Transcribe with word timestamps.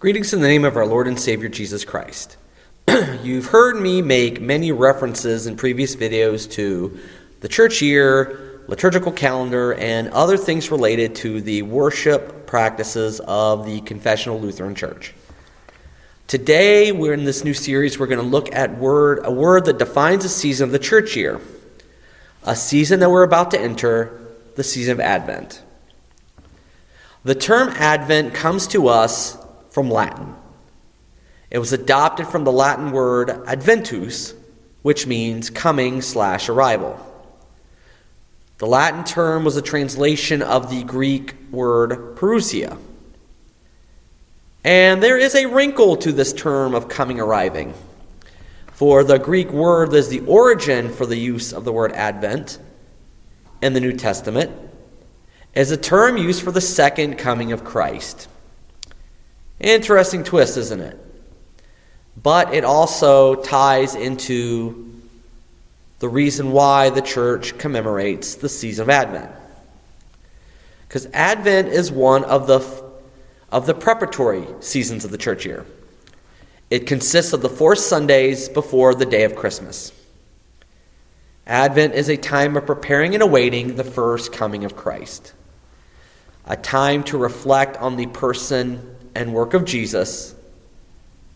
Greetings 0.00 0.32
in 0.32 0.40
the 0.40 0.48
name 0.48 0.64
of 0.64 0.78
our 0.78 0.86
Lord 0.86 1.06
and 1.06 1.20
Savior 1.20 1.50
Jesus 1.50 1.84
Christ. 1.84 2.38
You've 3.22 3.48
heard 3.48 3.78
me 3.78 4.00
make 4.00 4.40
many 4.40 4.72
references 4.72 5.46
in 5.46 5.58
previous 5.58 5.94
videos 5.94 6.50
to 6.52 6.98
the 7.40 7.48
church 7.48 7.82
year, 7.82 8.62
liturgical 8.66 9.12
calendar, 9.12 9.74
and 9.74 10.08
other 10.08 10.38
things 10.38 10.70
related 10.70 11.16
to 11.16 11.42
the 11.42 11.60
worship 11.60 12.46
practices 12.46 13.20
of 13.20 13.66
the 13.66 13.82
Confessional 13.82 14.40
Lutheran 14.40 14.74
Church. 14.74 15.12
Today, 16.26 16.92
we're 16.92 17.12
in 17.12 17.24
this 17.24 17.44
new 17.44 17.52
series, 17.52 17.98
we're 17.98 18.06
going 18.06 18.24
to 18.24 18.24
look 18.24 18.50
at 18.54 18.78
word, 18.78 19.20
a 19.22 19.30
word 19.30 19.66
that 19.66 19.76
defines 19.76 20.24
a 20.24 20.30
season 20.30 20.64
of 20.64 20.72
the 20.72 20.78
church 20.78 21.14
year, 21.14 21.42
a 22.44 22.56
season 22.56 23.00
that 23.00 23.10
we're 23.10 23.22
about 23.22 23.50
to 23.50 23.60
enter, 23.60 24.18
the 24.56 24.64
season 24.64 24.92
of 24.92 25.00
Advent. 25.00 25.62
The 27.22 27.34
term 27.34 27.68
Advent 27.68 28.32
comes 28.32 28.66
to 28.68 28.88
us 28.88 29.36
from 29.70 29.90
Latin. 29.90 30.34
It 31.50 31.58
was 31.58 31.72
adopted 31.72 32.26
from 32.28 32.44
the 32.44 32.52
Latin 32.52 32.92
word 32.92 33.30
adventus, 33.46 34.34
which 34.82 35.06
means 35.06 35.50
coming 35.50 36.02
slash 36.02 36.48
arrival. 36.48 36.98
The 38.58 38.66
Latin 38.66 39.04
term 39.04 39.44
was 39.44 39.56
a 39.56 39.62
translation 39.62 40.42
of 40.42 40.70
the 40.70 40.84
Greek 40.84 41.34
word 41.50 42.16
parousia. 42.16 42.78
And 44.62 45.02
there 45.02 45.16
is 45.16 45.34
a 45.34 45.46
wrinkle 45.46 45.96
to 45.96 46.12
this 46.12 46.32
term 46.32 46.74
of 46.74 46.88
coming 46.88 47.18
arriving. 47.18 47.74
For 48.72 49.02
the 49.02 49.18
Greek 49.18 49.50
word 49.50 49.94
is 49.94 50.08
the 50.08 50.20
origin 50.20 50.90
for 50.90 51.06
the 51.06 51.16
use 51.16 51.52
of 51.52 51.64
the 51.64 51.72
word 51.72 51.92
advent 51.92 52.58
in 53.62 53.72
the 53.72 53.80
New 53.80 53.92
Testament 53.92 54.50
is 55.54 55.70
a 55.70 55.76
term 55.76 56.16
used 56.16 56.42
for 56.42 56.52
the 56.52 56.60
second 56.60 57.16
coming 57.16 57.52
of 57.52 57.64
Christ. 57.64 58.28
Interesting 59.60 60.24
twist, 60.24 60.56
isn't 60.56 60.80
it? 60.80 60.98
But 62.20 62.54
it 62.54 62.64
also 62.64 63.36
ties 63.36 63.94
into 63.94 65.00
the 65.98 66.08
reason 66.08 66.52
why 66.52 66.90
the 66.90 67.02
church 67.02 67.58
commemorates 67.58 68.34
the 68.34 68.48
season 68.48 68.84
of 68.84 68.90
Advent. 68.90 69.30
Because 70.88 71.06
Advent 71.12 71.68
is 71.68 71.92
one 71.92 72.24
of 72.24 72.46
the, 72.46 72.60
of 73.52 73.66
the 73.66 73.74
preparatory 73.74 74.46
seasons 74.60 75.04
of 75.04 75.10
the 75.10 75.18
church 75.18 75.44
year. 75.44 75.66
It 76.70 76.86
consists 76.86 77.32
of 77.32 77.42
the 77.42 77.48
four 77.48 77.76
Sundays 77.76 78.48
before 78.48 78.94
the 78.94 79.06
day 79.06 79.24
of 79.24 79.36
Christmas. 79.36 79.92
Advent 81.46 81.94
is 81.94 82.08
a 82.08 82.16
time 82.16 82.56
of 82.56 82.64
preparing 82.64 83.12
and 83.12 83.22
awaiting 83.22 83.76
the 83.76 83.84
first 83.84 84.32
coming 84.32 84.64
of 84.64 84.76
Christ 84.76 85.34
a 86.46 86.56
time 86.56 87.04
to 87.04 87.16
reflect 87.16 87.76
on 87.76 87.96
the 87.96 88.06
person 88.06 88.89
and 89.14 89.34
work 89.34 89.54
of 89.54 89.64
Jesus 89.64 90.34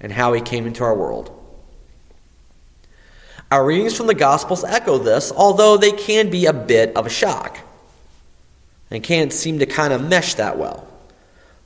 and 0.00 0.12
how 0.12 0.32
he 0.32 0.40
came 0.40 0.66
into 0.66 0.84
our 0.84 0.94
world. 0.94 1.36
Our 3.50 3.64
readings 3.66 3.96
from 3.96 4.06
the 4.06 4.14
Gospels 4.14 4.62
echo 4.62 4.98
this, 4.98 5.32
although 5.32 5.76
they 5.76 5.92
can 5.92 6.30
be 6.30 6.46
a 6.46 6.52
bit 6.52 6.96
of 6.96 7.06
a 7.06 7.10
shock 7.10 7.58
and 8.90 9.02
can't 9.02 9.32
seem 9.32 9.58
to 9.58 9.66
kind 9.66 9.92
of 9.92 10.08
mesh 10.08 10.34
that 10.34 10.58
well. 10.58 10.86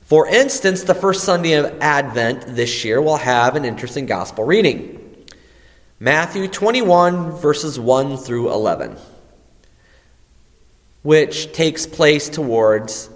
For 0.01 0.27
instance, 0.27 0.83
the 0.83 0.93
first 0.93 1.23
Sunday 1.23 1.53
of 1.53 1.79
Advent 1.81 2.45
this 2.47 2.85
year 2.85 3.01
will 3.01 3.17
have 3.17 3.55
an 3.55 3.65
interesting 3.65 4.05
Gospel 4.05 4.43
reading 4.43 5.01
Matthew 5.99 6.47
21, 6.47 7.31
verses 7.31 7.79
1 7.79 8.17
through 8.17 8.51
11, 8.51 8.97
which 11.03 11.53
takes 11.53 11.87
place 11.87 12.29
towards 12.29 13.09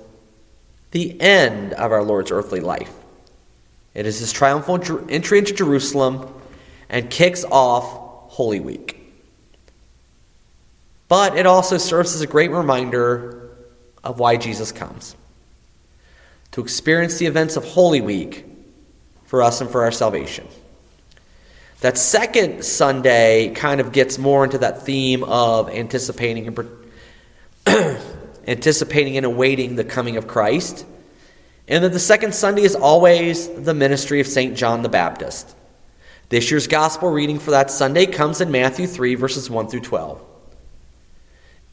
the 0.92 1.20
end 1.22 1.74
of 1.74 1.92
our 1.92 2.04
Lord's 2.04 2.32
earthly 2.32 2.60
life. 2.60 2.94
It 3.94 4.06
is 4.06 4.20
his 4.20 4.32
triumphal 4.32 4.80
entry 5.10 5.40
into 5.40 5.54
Jerusalem 5.54 6.34
and 6.90 7.10
kicks 7.10 7.44
off 7.46 8.32
Holy 8.32 8.60
Week. 8.60 8.96
But 11.08 11.38
it 11.38 11.46
also 11.46 11.78
serves 11.78 12.14
as 12.14 12.22
a 12.22 12.28
great 12.28 12.52
reminder 12.52 13.50
of 14.04 14.20
why 14.20 14.38
Jesus 14.38 14.72
comes 14.72 15.16
to 16.52 16.62
experience 16.62 17.18
the 17.18 17.26
events 17.26 17.58
of 17.58 17.64
Holy 17.64 18.02
Week 18.02 18.46
for 19.26 19.44
us 19.44 19.62
and 19.62 19.70
for 19.70 19.84
our 19.84 19.92
salvation. 19.92 20.48
That 21.82 21.98
second 21.98 22.64
Sunday 22.64 23.54
kind 23.56 23.80
of 23.80 23.92
gets 23.92 24.18
more 24.18 24.44
into 24.44 24.58
that 24.58 24.84
theme 24.84 25.24
of 25.24 25.70
anticipating 25.70 26.48
and 26.48 26.58
anticipating 28.50 29.16
and 29.16 29.26
awaiting 29.26 29.76
the 29.76 29.84
coming 29.84 30.18
of 30.18 30.28
Christ. 30.28 30.86
And 31.68 31.84
that 31.84 31.94
the 31.94 32.00
second 32.00 32.34
Sunday 32.34 32.64
is 32.64 32.76
always 32.76 33.48
the 33.48 33.76
ministry 33.76 34.20
of 34.20 34.28
St. 34.28 34.58
John 34.58 34.82
the 34.82 34.90
Baptist. 34.90 35.56
This 36.30 36.50
year's 36.50 36.68
gospel 36.68 37.12
reading 37.12 37.40
for 37.40 37.52
that 37.52 37.70
Sunday 37.70 38.08
comes 38.08 38.42
in 38.42 38.52
Matthew 38.52 38.88
3, 38.88 39.16
verses 39.16 39.50
1 39.50 39.68
through 39.68 39.82
12. 39.82 40.24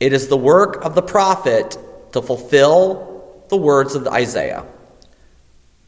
It 0.01 0.13
is 0.13 0.29
the 0.29 0.37
work 0.37 0.85
of 0.85 0.95
the 0.95 1.03
prophet 1.03 1.79
to 2.13 2.21
fulfill 2.21 3.45
the 3.49 3.57
words 3.57 3.95
of 3.95 4.07
Isaiah, 4.07 4.67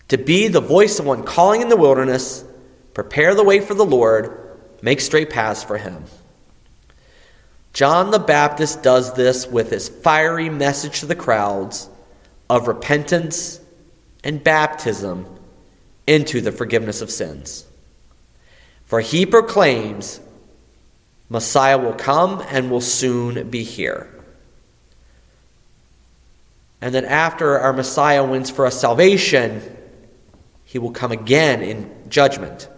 to 0.09 0.17
be 0.17 0.49
the 0.49 0.61
voice 0.61 0.99
of 0.99 1.05
one 1.05 1.23
calling 1.23 1.61
in 1.61 1.69
the 1.69 1.77
wilderness, 1.77 2.45
prepare 2.95 3.35
the 3.35 3.45
way 3.45 3.61
for 3.61 3.75
the 3.75 3.85
Lord, 3.85 4.59
make 4.81 5.01
straight 5.01 5.29
paths 5.29 5.63
for 5.63 5.77
him. 5.77 6.05
John 7.79 8.11
the 8.11 8.19
Baptist 8.19 8.83
does 8.83 9.15
this 9.15 9.47
with 9.47 9.71
his 9.71 9.89
fiery 9.89 10.51
message 10.51 10.99
to 10.99 11.07
the 11.07 11.15
crowds 11.15 11.89
of 12.51 12.67
repentance 12.67 13.61
and 14.25 14.43
baptism 14.43 15.25
into 16.05 16.41
the 16.41 16.51
forgiveness 16.51 17.03
of 17.03 17.09
sins. 17.09 17.65
For 18.87 18.99
he 19.01 19.25
proclaims, 19.25 20.19
Messiah 21.29 21.79
will 21.79 21.93
come 21.93 22.45
and 22.49 22.69
will 22.69 22.81
soon 22.81 23.49
be 23.49 23.63
here. 23.63 24.13
And 26.81 26.97
that 26.97 27.05
after 27.05 27.61
our 27.61 27.73
Messiah 27.73 28.25
wins 28.25 28.51
for 28.51 28.67
us 28.67 28.81
salvation, 28.81 29.63
he 30.65 30.81
will 30.81 30.91
come 30.91 31.13
again 31.13 31.63
in 31.63 31.95
judgment. 32.09 32.69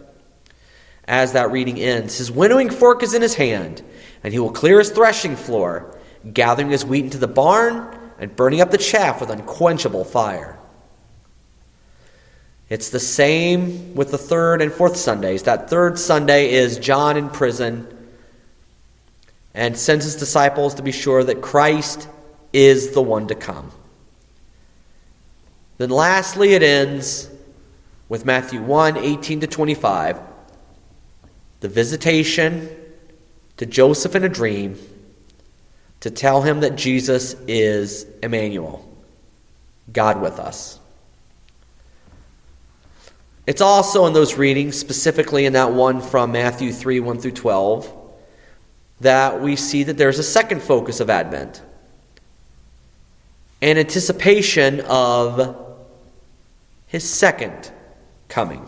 As 1.08 1.32
that 1.32 1.50
reading 1.50 1.80
ends, 1.80 2.18
his 2.18 2.30
winnowing 2.30 2.68
fork 2.68 3.02
is 3.02 3.14
in 3.14 3.22
his 3.22 3.36
hand 3.36 3.82
and 4.22 4.32
he 4.32 4.38
will 4.38 4.52
clear 4.52 4.78
his 4.78 4.90
threshing 4.90 5.36
floor, 5.36 5.96
gathering 6.32 6.70
his 6.70 6.84
wheat 6.84 7.04
into 7.04 7.18
the 7.18 7.28
barn 7.28 7.98
and 8.18 8.36
burning 8.36 8.60
up 8.60 8.70
the 8.70 8.78
chaff 8.78 9.20
with 9.20 9.30
unquenchable 9.30 10.04
fire. 10.04 10.58
It's 12.68 12.90
the 12.90 13.00
same 13.00 13.94
with 13.94 14.12
the 14.12 14.18
third 14.18 14.62
and 14.62 14.72
fourth 14.72 14.96
Sundays. 14.96 15.42
That 15.42 15.68
third 15.68 15.98
Sunday 15.98 16.52
is 16.52 16.78
John 16.78 17.16
in 17.16 17.28
prison 17.28 17.86
and 19.54 19.76
sends 19.76 20.04
his 20.04 20.16
disciples 20.16 20.74
to 20.74 20.82
be 20.82 20.92
sure 20.92 21.24
that 21.24 21.40
Christ 21.40 22.08
is 22.52 22.92
the 22.92 23.02
one 23.02 23.26
to 23.28 23.34
come. 23.34 23.72
Then 25.78 25.90
lastly, 25.90 26.52
it 26.52 26.62
ends 26.62 27.28
with 28.08 28.24
Matthew 28.24 28.62
1 28.62 28.98
18 28.98 29.40
to 29.40 29.46
25, 29.46 30.20
the 31.60 31.68
visitation 31.68 32.68
to 33.60 33.66
Joseph 33.66 34.14
in 34.14 34.24
a 34.24 34.28
dream 34.30 34.78
to 36.00 36.10
tell 36.10 36.40
him 36.40 36.60
that 36.60 36.76
Jesus 36.76 37.34
is 37.46 38.06
Emmanuel, 38.22 38.88
God 39.92 40.22
with 40.22 40.38
us. 40.38 40.80
It's 43.46 43.60
also 43.60 44.06
in 44.06 44.14
those 44.14 44.38
readings, 44.38 44.78
specifically 44.78 45.44
in 45.44 45.52
that 45.52 45.72
one 45.72 46.00
from 46.00 46.32
Matthew 46.32 46.72
3 46.72 47.00
1 47.00 47.18
through 47.18 47.32
12, 47.32 47.92
that 49.02 49.42
we 49.42 49.56
see 49.56 49.82
that 49.82 49.98
there's 49.98 50.18
a 50.18 50.22
second 50.24 50.62
focus 50.62 51.00
of 51.00 51.10
Advent 51.10 51.60
an 53.60 53.76
anticipation 53.76 54.80
of 54.86 55.54
his 56.86 57.06
second 57.06 57.70
coming. 58.26 58.66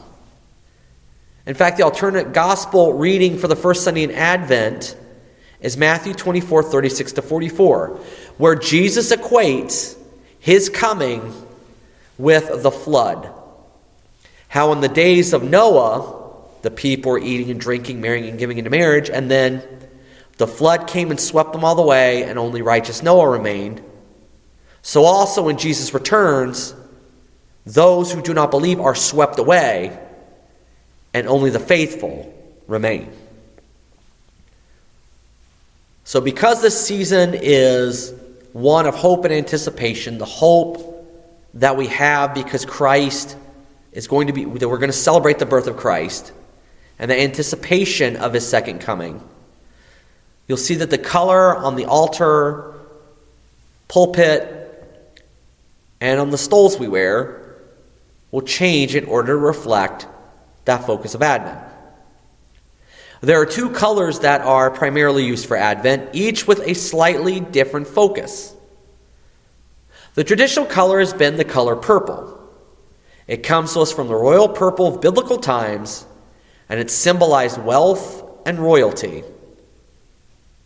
In 1.44 1.54
fact, 1.54 1.76
the 1.76 1.82
alternate 1.82 2.32
gospel 2.32 2.92
reading 2.92 3.36
for 3.36 3.48
the 3.48 3.56
first 3.56 3.82
Sunday 3.82 4.04
in 4.04 4.12
Advent 4.12 4.96
is 5.60 5.76
Matthew 5.76 6.14
24, 6.14 6.62
36 6.62 7.12
to 7.12 7.22
44, 7.22 7.98
where 8.38 8.54
Jesus 8.54 9.12
equates 9.12 9.96
his 10.38 10.68
coming 10.68 11.34
with 12.16 12.62
the 12.62 12.70
flood. 12.70 13.32
How 14.46 14.70
in 14.72 14.80
the 14.80 14.88
days 14.88 15.32
of 15.32 15.42
Noah, 15.42 16.20
the 16.62 16.70
people 16.70 17.12
were 17.12 17.18
eating 17.18 17.50
and 17.50 17.60
drinking, 17.60 18.00
marrying 18.00 18.28
and 18.28 18.38
giving 18.38 18.58
into 18.58 18.70
marriage, 18.70 19.10
and 19.10 19.28
then 19.28 19.62
the 20.36 20.46
flood 20.46 20.86
came 20.86 21.10
and 21.10 21.18
swept 21.18 21.52
them 21.52 21.64
all 21.64 21.78
away, 21.78 22.22
and 22.22 22.38
only 22.38 22.62
righteous 22.62 23.02
Noah 23.02 23.28
remained. 23.28 23.82
So 24.80 25.04
also 25.04 25.42
when 25.42 25.58
Jesus 25.58 25.92
returns, 25.92 26.72
those 27.66 28.12
who 28.12 28.22
do 28.22 28.32
not 28.32 28.52
believe 28.52 28.78
are 28.80 28.94
swept 28.94 29.40
away 29.40 29.98
and 31.14 31.26
only 31.26 31.50
the 31.50 31.60
faithful 31.60 32.32
remain. 32.66 33.12
So, 36.04 36.20
because 36.20 36.62
this 36.62 36.84
season 36.84 37.34
is 37.34 38.12
one 38.52 38.86
of 38.86 38.94
hope 38.94 39.24
and 39.24 39.32
anticipation, 39.32 40.18
the 40.18 40.24
hope 40.24 40.88
that 41.54 41.76
we 41.76 41.86
have 41.88 42.34
because 42.34 42.64
Christ 42.64 43.36
is 43.92 44.08
going 44.08 44.26
to 44.26 44.32
be 44.32 44.44
that 44.44 44.68
we're 44.68 44.78
going 44.78 44.90
to 44.90 44.96
celebrate 44.96 45.38
the 45.38 45.46
birth 45.46 45.66
of 45.66 45.76
Christ 45.76 46.32
and 46.98 47.10
the 47.10 47.20
anticipation 47.20 48.16
of 48.16 48.32
his 48.32 48.46
second 48.46 48.80
coming. 48.80 49.22
You'll 50.48 50.58
see 50.58 50.76
that 50.76 50.90
the 50.90 50.98
color 50.98 51.56
on 51.56 51.76
the 51.76 51.86
altar, 51.86 52.74
pulpit, 53.88 54.58
and 56.00 56.18
on 56.18 56.30
the 56.30 56.38
stoles 56.38 56.78
we 56.78 56.88
wear 56.88 57.56
will 58.30 58.42
change 58.42 58.94
in 58.94 59.04
order 59.04 59.34
to 59.34 59.38
reflect 59.38 60.06
that 60.64 60.86
focus 60.86 61.14
of 61.14 61.22
Advent. 61.22 61.58
There 63.20 63.40
are 63.40 63.46
two 63.46 63.70
colors 63.70 64.20
that 64.20 64.40
are 64.40 64.70
primarily 64.70 65.24
used 65.24 65.46
for 65.46 65.56
Advent, 65.56 66.10
each 66.12 66.46
with 66.46 66.60
a 66.66 66.74
slightly 66.74 67.38
different 67.38 67.86
focus. 67.86 68.54
The 70.14 70.24
traditional 70.24 70.66
color 70.66 70.98
has 70.98 71.14
been 71.14 71.36
the 71.36 71.44
color 71.44 71.76
purple. 71.76 72.38
It 73.28 73.44
comes 73.44 73.74
to 73.74 73.80
us 73.80 73.92
from 73.92 74.08
the 74.08 74.14
royal 74.14 74.48
purple 74.48 74.88
of 74.88 75.00
biblical 75.00 75.38
times, 75.38 76.04
and 76.68 76.80
it 76.80 76.90
symbolized 76.90 77.62
wealth 77.62 78.24
and 78.44 78.58
royalty. 78.58 79.22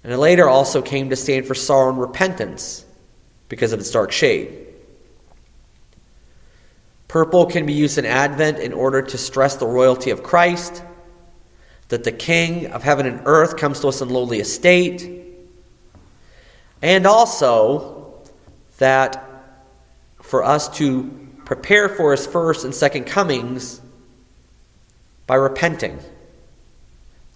And 0.03 0.13
it 0.13 0.19
later 0.19 0.49
also 0.49 0.81
came 0.81 1.11
to 1.11 1.17
stand 1.17 1.47
for 1.47 1.55
sorrow 1.55 1.91
and 1.91 2.01
repentance 2.01 2.85
because 3.49 3.73
of 3.73 3.81
its 3.81 3.91
dark 3.91 4.13
shade. 4.13 4.66
Purple 7.17 7.47
can 7.47 7.65
be 7.65 7.73
used 7.73 7.97
in 7.97 8.05
Advent 8.05 8.59
in 8.59 8.75
order 8.75 9.01
to 9.01 9.17
stress 9.17 9.57
the 9.57 9.67
royalty 9.67 10.11
of 10.11 10.23
Christ, 10.23 10.83
that 11.89 12.05
the 12.05 12.13
King 12.13 12.67
of 12.67 12.83
heaven 12.83 13.07
and 13.07 13.23
earth 13.25 13.57
comes 13.57 13.81
to 13.81 13.89
us 13.89 14.03
in 14.03 14.11
lowly 14.11 14.39
estate, 14.39 15.25
and 16.83 17.07
also 17.07 18.21
that 18.77 19.25
for 20.21 20.45
us 20.45 20.69
to 20.77 21.05
prepare 21.47 21.89
for 21.89 22.11
his 22.11 22.27
first 22.27 22.67
and 22.67 22.75
second 22.75 23.07
comings 23.07 23.81
by 25.27 25.37
repenting, 25.37 25.99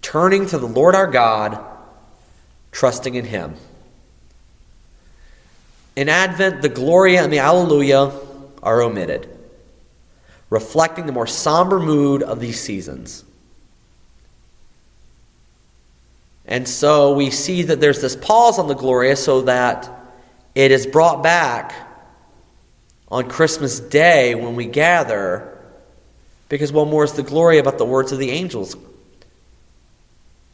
turning 0.02 0.44
to 0.44 0.58
the 0.58 0.68
Lord 0.68 0.94
our 0.94 1.06
God, 1.06 1.58
trusting 2.70 3.14
in 3.14 3.24
him. 3.24 3.54
In 5.96 6.10
Advent, 6.10 6.60
the 6.60 6.68
Gloria 6.68 7.24
and 7.24 7.32
the 7.32 7.38
Alleluia 7.38 8.12
are 8.62 8.82
omitted, 8.82 9.38
reflecting 10.50 11.06
the 11.06 11.12
more 11.12 11.26
somber 11.26 11.78
mood 11.78 12.22
of 12.22 12.40
these 12.40 12.60
seasons. 12.60 13.24
And 16.44 16.66
so 16.66 17.14
we 17.14 17.30
see 17.30 17.62
that 17.62 17.80
there's 17.80 18.00
this 18.00 18.16
pause 18.16 18.58
on 18.58 18.66
the 18.66 18.74
Gloria 18.74 19.14
so 19.14 19.42
that 19.42 19.88
it 20.54 20.72
is 20.72 20.86
brought 20.86 21.22
back 21.22 21.72
on 23.08 23.28
Christmas 23.28 23.78
Day 23.78 24.34
when 24.34 24.56
we 24.56 24.66
gather, 24.66 25.58
because 26.48 26.72
what 26.72 26.88
more 26.88 27.04
is 27.04 27.12
the 27.12 27.22
glory 27.22 27.58
about 27.58 27.78
the 27.78 27.84
words 27.84 28.10
of 28.10 28.18
the 28.18 28.30
angels? 28.30 28.76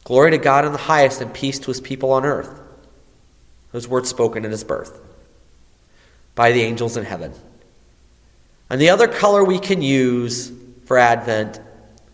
Glory 0.03 0.31
to 0.31 0.37
God 0.37 0.65
in 0.65 0.71
the 0.71 0.77
highest 0.77 1.19
and 1.19 1.33
peace 1.33 1.59
to 1.59 1.67
his 1.67 1.81
people 1.81 2.11
on 2.11 2.25
earth. 2.25 2.61
Those 3.71 3.87
words 3.87 4.07
spoken 4.07 4.45
at 4.45 4.51
his 4.51 4.63
birth 4.63 4.99
by 6.35 6.51
the 6.51 6.61
angels 6.61 6.95
in 6.95 7.03
heaven. 7.03 7.33
And 8.69 8.81
the 8.81 8.89
other 8.89 9.07
color 9.07 9.43
we 9.43 9.59
can 9.59 9.81
use 9.81 10.51
for 10.85 10.97
Advent, 10.97 11.59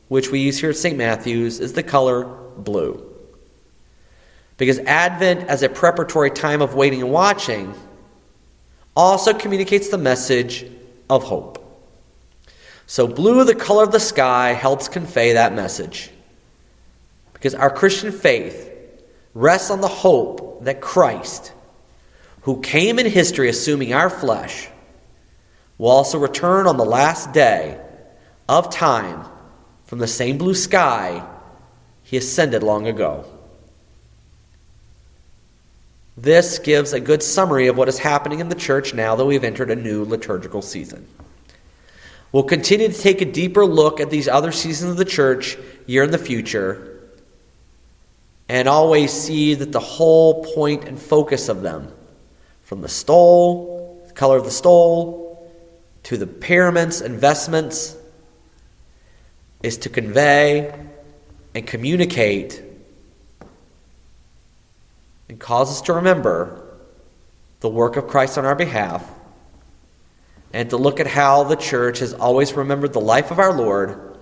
which 0.07 0.29
we 0.29 0.39
use 0.39 0.59
here 0.59 0.69
at 0.69 0.75
St. 0.75 0.97
Matthew's, 0.97 1.59
is 1.59 1.73
the 1.73 1.83
color 1.83 2.25
blue. 2.57 3.09
Because 4.57 4.79
Advent, 4.79 5.49
as 5.49 5.63
a 5.63 5.69
preparatory 5.69 6.29
time 6.29 6.61
of 6.61 6.75
waiting 6.75 7.01
and 7.01 7.11
watching, 7.11 7.73
also 8.95 9.33
communicates 9.33 9.89
the 9.89 9.97
message 9.97 10.65
of 11.09 11.23
hope. 11.23 11.59
So, 12.85 13.07
blue, 13.07 13.43
the 13.43 13.55
color 13.55 13.83
of 13.83 13.91
the 13.91 13.99
sky, 13.99 14.53
helps 14.53 14.87
convey 14.87 15.33
that 15.33 15.53
message. 15.53 16.11
Because 17.33 17.55
our 17.55 17.69
Christian 17.69 18.11
faith 18.11 18.69
rests 19.33 19.71
on 19.71 19.81
the 19.81 19.87
hope 19.87 20.63
that 20.65 20.81
Christ, 20.81 21.51
who 22.41 22.61
came 22.61 22.99
in 22.99 23.05
history 23.07 23.49
assuming 23.49 23.93
our 23.93 24.09
flesh, 24.09 24.69
will 25.83 25.89
also 25.89 26.17
return 26.17 26.65
on 26.65 26.77
the 26.77 26.85
last 26.85 27.33
day 27.33 27.77
of 28.47 28.69
time 28.69 29.25
from 29.83 29.99
the 29.99 30.07
same 30.07 30.37
blue 30.37 30.55
sky 30.55 31.27
he 32.03 32.15
ascended 32.15 32.63
long 32.63 32.87
ago. 32.87 33.25
This 36.15 36.57
gives 36.57 36.93
a 36.93 37.01
good 37.01 37.21
summary 37.21 37.67
of 37.67 37.75
what 37.75 37.89
is 37.89 37.99
happening 37.99 38.39
in 38.39 38.47
the 38.47 38.55
church 38.55 38.93
now 38.93 39.17
that 39.17 39.25
we've 39.25 39.43
entered 39.43 39.69
a 39.69 39.75
new 39.75 40.05
liturgical 40.05 40.61
season. 40.61 41.05
We'll 42.31 42.43
continue 42.43 42.87
to 42.87 42.97
take 42.97 43.19
a 43.19 43.25
deeper 43.25 43.65
look 43.65 43.99
at 43.99 44.09
these 44.09 44.29
other 44.29 44.53
seasons 44.53 44.91
of 44.91 44.97
the 44.97 45.03
church 45.03 45.57
year 45.85 46.03
in 46.03 46.11
the 46.11 46.17
future 46.17 46.97
and 48.47 48.69
always 48.69 49.11
see 49.11 49.53
that 49.55 49.73
the 49.73 49.81
whole 49.81 50.45
point 50.45 50.85
and 50.85 50.97
focus 50.97 51.49
of 51.49 51.61
them, 51.61 51.91
from 52.61 52.79
the 52.79 52.87
stole, 52.87 54.05
the 54.07 54.13
color 54.13 54.37
of 54.37 54.45
the 54.45 54.51
stole, 54.51 55.23
to 56.03 56.17
the 56.17 56.27
paraments 56.27 57.01
and 57.01 57.17
vestments, 57.19 57.95
is 59.61 59.77
to 59.77 59.89
convey 59.89 60.77
and 61.55 61.65
communicate 61.65 62.61
and 65.29 65.39
cause 65.39 65.71
us 65.71 65.81
to 65.83 65.93
remember 65.93 66.63
the 67.61 67.69
work 67.69 67.95
of 67.95 68.07
Christ 68.07 68.37
on 68.37 68.45
our 68.45 68.55
behalf 68.55 69.09
and 70.51 70.69
to 70.69 70.77
look 70.77 70.99
at 70.99 71.07
how 71.07 71.43
the 71.43 71.55
church 71.55 71.99
has 71.99 72.13
always 72.13 72.53
remembered 72.53 72.93
the 72.93 73.01
life 73.01 73.31
of 73.31 73.39
our 73.39 73.53
Lord 73.53 74.17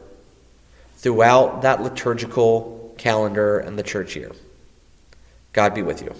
throughout 0.98 1.64
that 1.64 1.82
liturgical 1.82 2.94
calendar 2.98 3.58
and 3.58 3.78
the 3.78 3.84
church 3.84 4.16
year. 4.16 4.32
God 5.54 5.74
be 5.74 5.82
with 5.82 6.02
you. 6.02 6.14